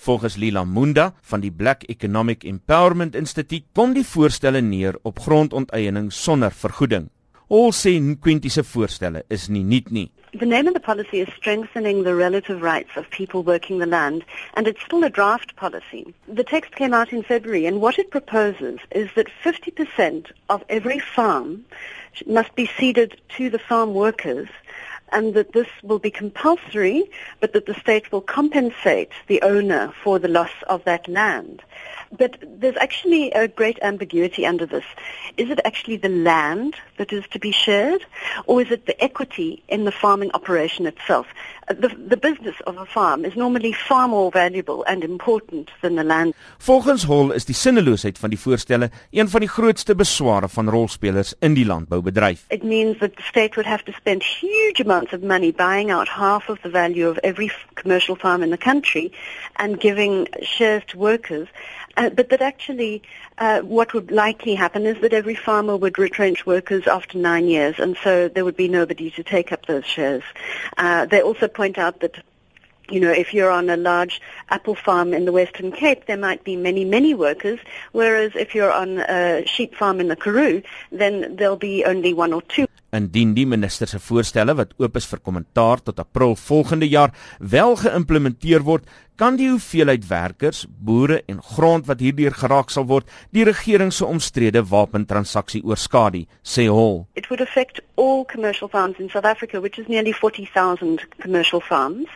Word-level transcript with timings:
Volgens 0.00 0.36
Lila 0.36 0.64
Munda 0.64 1.12
van 1.20 1.40
die 1.40 1.52
Black 1.52 1.82
Economic 1.82 2.44
Empowerment 2.44 3.14
Institute 3.14 3.66
kom 3.76 3.92
die 3.92 4.04
voorstelle 4.06 4.62
neer 4.64 4.96
op 5.02 5.18
grondonteiening 5.20 6.06
sonder 6.12 6.54
vergoeding. 6.56 7.10
Al 7.52 7.74
sê 7.76 7.92
Nkwinti 8.00 8.48
se 8.48 8.64
voorstelle 8.64 9.24
is 9.28 9.50
nie 9.52 9.60
nuut 9.60 9.90
nie. 9.92 10.06
The 10.38 10.46
name 10.46 10.68
of 10.68 10.74
the 10.74 10.80
policy 10.80 11.20
is 11.20 11.28
strengthening 11.36 12.04
the 12.04 12.14
relative 12.14 12.62
rights 12.62 12.96
of 12.96 13.10
people 13.10 13.42
working 13.42 13.78
the 13.78 13.86
land, 13.86 14.24
and 14.54 14.66
it's 14.66 14.80
still 14.80 15.04
a 15.04 15.10
draft 15.10 15.54
policy. 15.56 16.06
The 16.32 16.44
text 16.44 16.76
came 16.76 16.94
out 16.94 17.12
in 17.12 17.22
February, 17.22 17.66
and 17.66 17.82
what 17.82 17.98
it 17.98 18.10
proposes 18.10 18.78
is 18.92 19.10
that 19.16 19.28
50% 19.44 20.32
of 20.48 20.64
every 20.70 20.98
farm 20.98 21.66
must 22.26 22.54
be 22.54 22.70
ceded 22.78 23.20
to 23.36 23.50
the 23.50 23.58
farm 23.58 23.92
workers 23.92 24.48
and 25.12 25.34
that 25.34 25.52
this 25.52 25.68
will 25.82 25.98
be 25.98 26.10
compulsory, 26.10 27.10
but 27.40 27.52
that 27.52 27.66
the 27.66 27.74
state 27.74 28.10
will 28.12 28.20
compensate 28.20 29.10
the 29.26 29.42
owner 29.42 29.92
for 30.02 30.18
the 30.18 30.28
loss 30.28 30.52
of 30.68 30.84
that 30.84 31.08
land. 31.08 31.62
But 32.18 32.38
there's 32.42 32.76
actually 32.76 33.30
a 33.32 33.46
great 33.46 33.78
ambiguity 33.82 34.44
under 34.44 34.66
this. 34.66 34.84
Is 35.36 35.48
it 35.48 35.60
actually 35.64 35.96
the 35.96 36.08
land 36.08 36.74
that 36.98 37.12
is 37.12 37.24
to 37.30 37.38
be 37.38 37.52
shared, 37.52 38.04
or 38.46 38.60
is 38.60 38.70
it 38.70 38.86
the 38.86 39.00
equity 39.02 39.62
in 39.68 39.84
the 39.84 39.92
farming 39.92 40.30
operation 40.32 40.86
itself? 40.86 41.26
Uh, 41.68 41.74
the, 41.74 41.88
the 42.08 42.16
business 42.16 42.56
of 42.66 42.76
a 42.78 42.84
farm 42.84 43.24
is 43.24 43.36
normally 43.36 43.72
far 43.72 44.08
more 44.08 44.30
valuable 44.32 44.84
and 44.84 45.04
important 45.04 45.70
than 45.82 45.94
the 45.94 46.02
land. 46.02 46.34
Volgens 46.58 47.04
Hall 47.04 47.30
is 47.30 47.44
die 47.44 47.54
sinneloosheid 47.54 48.18
van 48.18 48.30
die 48.30 48.38
voorstelle 48.38 48.90
een 49.10 49.28
van 49.28 49.40
die 49.40 49.48
grootste 49.48 49.94
besware 49.94 50.48
van 50.48 50.68
rolspelers 50.68 51.34
in 51.38 51.54
die 51.54 51.66
landboubedryf. 51.66 52.44
It 52.48 52.64
means 52.64 52.98
that 52.98 53.16
the 53.16 53.22
state 53.22 53.54
would 53.54 53.70
have 53.70 53.84
to 53.84 53.92
spend 53.92 54.24
huge 54.24 54.82
amounts 54.82 55.12
of 55.12 55.22
money 55.22 55.52
buying 55.52 55.92
out 55.92 56.08
half 56.08 56.48
of 56.48 56.58
the 56.62 56.70
value 56.70 57.08
of 57.08 57.16
every 57.22 57.52
commercial 57.74 58.16
farm 58.16 58.42
in 58.42 58.50
the 58.50 58.58
country 58.58 59.12
and 59.54 59.80
giving 59.80 60.26
shares 60.42 60.82
to 60.86 60.98
workers. 60.98 61.48
Uh, 61.96 62.08
but 62.10 62.28
that 62.30 62.40
actually 62.40 63.02
uh, 63.38 63.60
what 63.60 63.92
would 63.94 64.10
likely 64.10 64.54
happen 64.54 64.86
is 64.86 65.00
that 65.00 65.12
every 65.12 65.34
farmer 65.34 65.76
would 65.76 65.98
retrench 65.98 66.46
workers 66.46 66.86
after 66.86 67.18
nine 67.18 67.46
years, 67.46 67.78
and 67.78 67.96
so 68.02 68.28
there 68.28 68.44
would 68.44 68.56
be 68.56 68.68
nobody 68.68 69.10
to 69.10 69.22
take 69.22 69.52
up 69.52 69.66
those 69.66 69.84
shares. 69.84 70.22
Uh, 70.78 71.06
they 71.06 71.20
also 71.20 71.48
point 71.48 71.78
out 71.78 72.00
that 72.00 72.22
you 72.90 73.00
know, 73.00 73.10
if 73.10 73.32
you're 73.32 73.50
on 73.50 73.70
a 73.70 73.76
large 73.76 74.20
apple 74.48 74.74
farm 74.74 75.14
in 75.14 75.24
the 75.24 75.32
Western 75.32 75.72
Cape, 75.72 76.06
there 76.06 76.16
might 76.16 76.44
be 76.44 76.56
many, 76.56 76.84
many 76.84 77.14
workers, 77.14 77.60
whereas 77.92 78.32
if 78.34 78.54
you're 78.54 78.72
on 78.72 78.98
a 78.98 79.46
sheep 79.46 79.74
farm 79.74 80.00
in 80.00 80.08
the 80.08 80.16
Karoo, 80.16 80.62
then 80.90 81.36
there'll 81.36 81.56
be 81.56 81.84
only 81.84 82.12
one 82.12 82.32
or 82.32 82.42
two. 82.42 82.66
Indien 82.90 83.36
die 83.36 83.46
minister 83.46 83.86
se 83.86 84.00
voorstelle 84.02 84.56
wat 84.58 84.72
oop 84.82 84.96
is 84.98 85.04
vir 85.06 85.20
kommentaar 85.22 85.78
tot 85.86 86.00
April 86.02 86.34
volgende 86.34 86.88
jaar 86.90 87.12
wel 87.38 87.76
geïmplementeer 87.78 88.64
word, 88.66 88.88
kan 89.20 89.36
die 89.36 89.50
hoeveelheid 89.50 90.06
werkers, 90.08 90.62
boere 90.80 91.18
en 91.28 91.42
grond 91.44 91.84
wat 91.90 92.00
hierdeur 92.00 92.32
geraak 92.32 92.70
sal 92.72 92.86
word, 92.88 93.08
die 93.36 93.44
regering 93.44 93.92
se 93.92 94.06
omstrede 94.08 94.62
wapentransaksie 94.70 95.60
oorskadu, 95.60 96.22
sê 96.40 96.64
Hall. 96.72 97.02
It 97.20 97.28
would 97.28 97.42
affect 97.44 97.82
all 98.00 98.24
commercial 98.24 98.68
farms 98.68 98.96
in 98.98 99.10
South 99.10 99.28
Africa, 99.28 99.60
which 99.60 99.78
is 99.78 99.88
nearly 99.88 100.12
40,000 100.12 101.04
commercial 101.18 101.60
farms. 101.60 102.08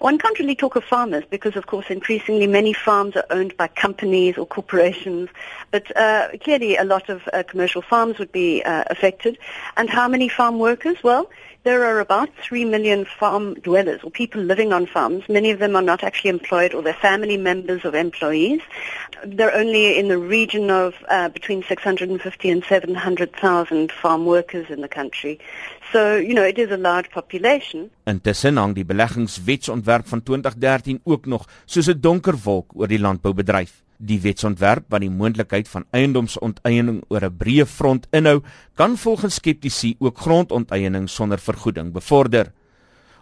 One 0.00 0.16
can't 0.16 0.38
really 0.38 0.54
talk 0.54 0.76
of 0.76 0.84
farmers 0.84 1.24
because 1.28 1.56
of 1.56 1.66
course 1.66 1.90
increasingly 1.90 2.46
many 2.46 2.72
farms 2.72 3.16
are 3.16 3.26
owned 3.28 3.54
by 3.58 3.68
companies 3.68 4.38
or 4.38 4.46
corporations, 4.46 5.28
but 5.70 5.94
uh, 5.94 6.28
clearly 6.42 6.76
a 6.76 6.84
lot 6.84 7.10
of 7.10 7.20
uh, 7.34 7.42
commercial 7.42 7.82
farms 7.82 8.18
would 8.18 8.32
be 8.32 8.62
uh, 8.62 8.84
affected. 8.88 9.36
And 9.76 9.90
how 9.90 10.08
many 10.08 10.30
farm 10.30 10.58
workers? 10.58 10.96
Well, 11.02 11.28
there 11.66 11.84
are 11.84 11.98
about 11.98 12.30
3 12.40 12.64
million 12.64 13.04
farm 13.04 13.54
dwellers 13.54 14.00
or 14.04 14.10
people 14.12 14.40
living 14.40 14.72
on 14.72 14.86
farms. 14.86 15.24
Many 15.28 15.50
of 15.50 15.58
them 15.58 15.74
are 15.74 15.82
not 15.82 16.04
actually 16.04 16.30
employed 16.30 16.45
or 16.74 16.82
they're 16.82 16.94
family 16.94 17.36
members 17.36 17.84
of 17.84 17.94
employees. 17.94 18.60
They're 19.24 19.54
only 19.54 19.98
in 19.98 20.08
the 20.08 20.18
region 20.18 20.70
of 20.70 20.94
uh, 21.08 21.28
between 21.28 21.62
650 21.62 22.50
and 22.50 22.64
700,000 22.64 23.92
farm 23.92 24.24
workers 24.26 24.66
in 24.70 24.80
the 24.80 24.88
country. 24.88 25.38
So, 25.92 26.16
you 26.16 26.34
know, 26.34 26.42
it 26.42 26.58
is 26.58 26.70
a 26.70 26.76
large 26.76 27.10
population. 27.10 27.90
Intussen 28.06 28.58
hang 28.58 28.74
die 28.74 28.84
beleggingswetsontwerp 28.84 30.06
van 30.08 30.22
2013 30.22 31.00
ook 31.04 31.26
nog 31.26 31.48
soos 31.64 31.88
'n 31.88 32.00
donker 32.00 32.34
wolk 32.42 32.72
oor 32.74 32.88
die 32.88 33.00
landboubedryf. 33.00 33.82
Die 33.96 34.20
wetsontwerp 34.20 34.84
wat 34.88 35.00
die 35.00 35.10
moontlikheid 35.10 35.68
van 35.68 35.84
eiendomsonteiening 35.90 37.04
oor 37.08 37.24
'n 37.24 37.36
breë 37.36 37.66
front 37.66 38.06
inhou, 38.10 38.42
kan 38.74 38.96
volgens 38.96 39.34
skeptici 39.34 39.96
ook 39.98 40.18
grondonteiening 40.18 41.08
sonder 41.08 41.38
vergoeding 41.38 41.92
bevorder. 41.92 42.52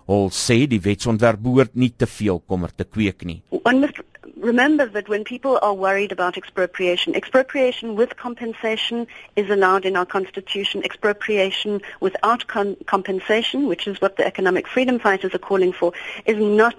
Hul 0.06 0.28
sê 0.37 0.66
die 0.69 0.81
wetsontwerp 0.84 1.41
behoort 1.41 1.75
nie 1.75 1.92
te 1.97 2.06
veel 2.06 2.42
kommer 2.47 2.72
te 2.72 2.84
kweek 2.84 3.25
nie. 3.25 3.41
One 3.65 3.81
must 3.81 4.00
remember 4.37 4.87
that 4.87 5.09
when 5.09 5.25
people 5.25 5.59
are 5.62 5.72
worried 5.72 6.12
about 6.12 6.37
expropriation, 6.37 7.15
expropriation 7.15 7.97
with 7.97 8.16
compensation 8.16 9.06
is 9.37 9.48
allowed 9.48 9.84
in 9.84 9.97
our 9.97 10.04
constitution. 10.04 10.82
Expropriation 10.84 11.81
without 12.00 12.47
compensation, 12.87 13.66
which 13.66 13.87
is 13.87 14.00
what 14.03 14.16
the 14.16 14.26
economic 14.26 14.69
freedom 14.69 14.98
fighters 14.98 15.34
are 15.34 15.38
calling 15.50 15.72
for, 15.72 15.93
is 16.26 16.37
not 16.37 16.76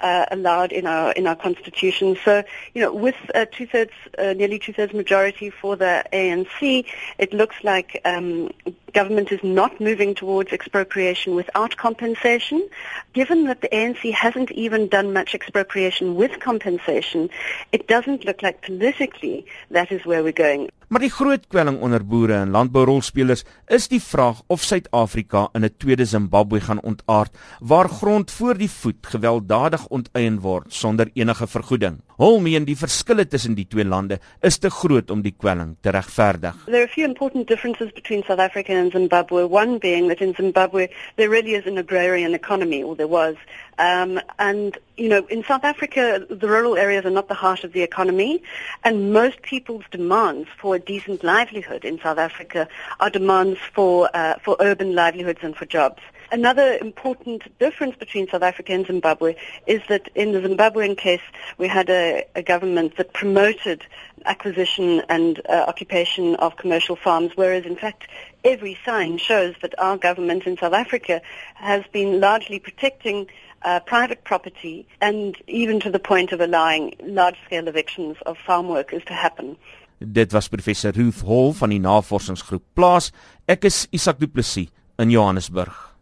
uh, 0.00 0.26
allowed 0.30 0.72
in 0.72 0.86
our 0.86 1.12
in 1.12 1.26
our 1.26 1.36
constitution. 1.36 2.16
So, 2.24 2.42
you 2.74 2.82
know, 2.82 2.92
with 2.92 3.16
a 3.34 3.46
two-thirds, 3.46 3.92
uh, 4.18 4.34
nearly 4.34 4.58
two-thirds 4.58 4.92
majority 4.92 5.50
for 5.50 5.76
the 5.76 6.04
ANC, 6.12 6.86
it 7.18 7.32
looks 7.32 7.56
like 7.62 8.00
um, 8.04 8.50
government 8.92 9.32
is 9.32 9.42
not 9.42 9.80
moving 9.80 10.14
towards 10.14 10.52
expropriation 10.52 11.34
without 11.34 11.76
compensation. 11.76 12.68
Given 13.12 13.44
that 13.44 13.60
the 13.60 13.68
ANC 13.68 14.12
hasn't 14.12 14.50
even 14.52 14.88
done 14.88 15.12
much 15.12 15.34
expropriation 15.34 16.14
with 16.14 16.40
compensation, 16.40 17.30
it 17.72 17.86
doesn't 17.88 18.24
look 18.24 18.42
like 18.42 18.62
politically 18.62 19.46
that 19.70 19.92
is 19.92 20.04
where 20.04 20.22
we're 20.22 20.32
going. 20.32 20.70
Maar 20.94 21.02
die 21.02 21.10
groot 21.10 21.46
kwelling 21.50 21.80
onder 21.82 22.04
boere 22.06 22.36
en 22.38 22.52
landbourolspelers 22.54 23.40
is 23.66 23.88
die 23.90 23.98
vraag 23.98 24.44
of 24.46 24.62
Suid-Afrika 24.62 25.48
in 25.58 25.64
'n 25.66 25.74
tweede 25.76 26.04
Zimbabwe 26.04 26.60
gaan 26.60 26.82
ontaard 26.82 27.34
waar 27.58 27.88
grond 27.88 28.30
voor 28.30 28.56
die 28.56 28.70
voet 28.70 29.06
gewelddadig 29.06 29.86
onteien 29.86 30.38
word 30.40 30.72
sonder 30.72 31.10
enige 31.14 31.46
vergoeding. 31.46 31.98
Hul 32.16 32.38
meen 32.38 32.62
die 32.62 32.76
verskille 32.78 33.24
tussen 33.26 33.56
die 33.58 33.66
twee 33.66 33.84
lande 33.84 34.20
is 34.40 34.60
te 34.62 34.70
groot 34.70 35.10
om 35.10 35.24
die 35.24 35.34
kwelling 35.34 35.74
te 35.82 35.90
regverdig. 35.90 36.60
There 36.66 36.84
are 36.84 36.86
a 36.86 36.92
few 36.92 37.04
important 37.04 37.48
differences 37.48 37.90
between 37.92 38.22
South 38.22 38.38
Africa 38.38 38.72
and 38.72 38.92
Zimbabwe. 38.92 39.48
One 39.50 39.78
being 39.78 40.06
that 40.08 40.20
in 40.20 40.34
Zimbabwe 40.34 40.88
there 41.16 41.28
really 41.28 41.54
is 41.54 41.66
an 41.66 41.78
agrarian 41.78 42.34
economy 42.34 42.82
or 42.84 42.94
there 42.94 43.10
was 43.10 43.34
um, 43.78 44.20
and 44.38 44.78
you 44.96 45.08
know, 45.08 45.26
in 45.26 45.42
South 45.42 45.64
Africa, 45.64 46.24
the 46.30 46.46
rural 46.46 46.76
areas 46.76 47.04
are 47.04 47.10
not 47.10 47.26
the 47.26 47.34
heart 47.34 47.64
of 47.64 47.72
the 47.72 47.82
economy, 47.82 48.40
and 48.84 49.12
most 49.12 49.42
people's 49.42 49.82
demands 49.90 50.48
for 50.56 50.76
a 50.76 50.78
decent 50.78 51.24
livelihood 51.24 51.84
in 51.84 51.98
South 51.98 52.18
Africa 52.18 52.68
are 53.00 53.10
demands 53.10 53.58
for 53.72 54.08
uh, 54.14 54.38
for 54.38 54.56
urban 54.60 54.94
livelihoods 54.94 55.40
and 55.42 55.56
for 55.56 55.66
jobs. 55.66 56.00
Another 56.34 56.76
important 56.80 57.42
difference 57.60 57.94
between 57.94 58.26
South 58.26 58.42
Africa 58.42 58.72
and 58.72 58.84
Zimbabwe 58.84 59.36
is 59.68 59.82
that 59.88 60.08
in 60.16 60.32
the 60.32 60.40
Zimbabwean 60.40 60.98
case, 60.98 61.20
we 61.58 61.68
had 61.68 61.88
a, 61.88 62.24
a 62.34 62.42
government 62.42 62.96
that 62.96 63.12
promoted 63.12 63.86
acquisition 64.24 65.02
and 65.08 65.40
uh, 65.48 65.64
occupation 65.68 66.34
of 66.46 66.56
commercial 66.56 66.96
farms, 66.96 67.30
whereas 67.36 67.64
in 67.64 67.76
fact 67.76 68.08
every 68.42 68.76
sign 68.84 69.16
shows 69.16 69.54
that 69.62 69.78
our 69.78 69.96
government 69.96 70.42
in 70.44 70.56
South 70.56 70.72
Africa 70.72 71.22
has 71.54 71.84
been 71.92 72.18
largely 72.18 72.58
protecting 72.58 73.28
uh, 73.62 73.78
private 73.78 74.24
property 74.24 74.88
and 75.00 75.36
even 75.46 75.78
to 75.78 75.88
the 75.88 76.00
point 76.00 76.32
of 76.32 76.40
allowing 76.40 76.96
large-scale 77.04 77.68
evictions 77.68 78.16
of 78.26 78.36
farm 78.38 78.66
workers 78.66 79.04
to 79.06 79.14
happen. 79.14 79.56
Dit 80.00 80.32
was 80.32 80.48
professor 80.48 80.90
Ruth 80.90 81.22
Hall 81.22 81.52
van 81.52 81.70
die 81.70 81.78
navorsingsgroep 81.78 82.74
Plaas. 82.74 83.12
Ek 83.46 83.70
is 83.70 83.86
Isak 83.92 84.18
Du 84.18 84.26
Plessis 84.26 84.66
in 84.98 85.14
Johannesburg. 85.14 85.93